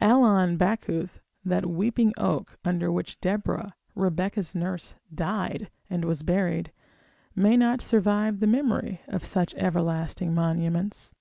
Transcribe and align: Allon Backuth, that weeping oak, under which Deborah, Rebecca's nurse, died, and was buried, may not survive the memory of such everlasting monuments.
Allon 0.00 0.56
Backuth, 0.56 1.20
that 1.44 1.66
weeping 1.66 2.12
oak, 2.18 2.58
under 2.64 2.90
which 2.90 3.20
Deborah, 3.20 3.76
Rebecca's 3.94 4.52
nurse, 4.52 4.96
died, 5.14 5.70
and 5.88 6.04
was 6.04 6.24
buried, 6.24 6.72
may 7.36 7.56
not 7.56 7.80
survive 7.82 8.40
the 8.40 8.48
memory 8.48 9.00
of 9.06 9.22
such 9.22 9.54
everlasting 9.54 10.34
monuments. 10.34 11.14